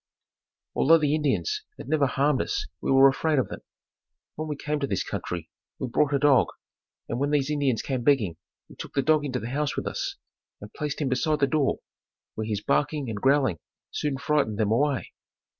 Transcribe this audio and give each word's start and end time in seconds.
Although 0.73 0.97
the 0.97 1.13
Indians 1.13 1.61
had 1.77 1.87
never 1.87 2.07
harmed 2.07 2.41
us 2.41 2.65
we 2.81 2.91
were 2.91 3.07
afraid 3.07 3.37
of 3.37 3.49
them. 3.49 3.59
When 4.33 4.47
we 4.47 4.55
came 4.55 4.79
to 4.79 4.87
this 4.87 5.03
country 5.03 5.51
we 5.77 5.89
brought 5.89 6.11
a 6.15 6.17
dog, 6.17 6.47
and 7.07 7.19
when 7.19 7.29
these 7.29 7.51
Indians 7.51 7.83
came 7.83 8.01
begging 8.03 8.37
we 8.67 8.75
took 8.77 8.95
the 8.95 9.03
dog 9.03 9.23
into 9.25 9.39
the 9.39 9.49
house 9.51 9.75
with 9.75 9.85
us 9.85 10.15
and 10.59 10.73
placed 10.73 11.01
him 11.01 11.09
beside 11.09 11.39
the 11.39 11.45
door, 11.45 11.81
where 12.33 12.47
his 12.47 12.61
barking 12.63 13.11
and 13.11 13.21
growling 13.21 13.59
soon 13.91 14.17
frightened 14.17 14.57
them 14.57 14.71
away. 14.71 15.11